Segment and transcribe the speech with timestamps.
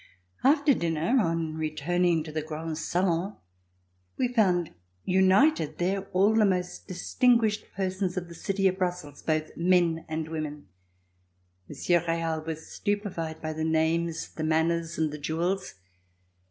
[0.43, 3.37] After dinner, on returning to the grand salon,
[4.17, 4.73] we found
[5.05, 10.27] united there all the most distinguished persons of the society of Brussels, both men and
[10.29, 10.69] women.
[11.69, 15.75] Monsieur Real was stupified by the names, the manners, and the jewels.